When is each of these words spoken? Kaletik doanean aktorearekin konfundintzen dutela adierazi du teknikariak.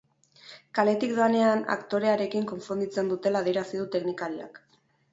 Kaletik 0.79 1.13
doanean 1.19 1.61
aktorearekin 1.75 2.49
konfundintzen 2.55 3.15
dutela 3.15 3.47
adierazi 3.47 3.83
du 3.85 3.89
teknikariak. 3.99 4.63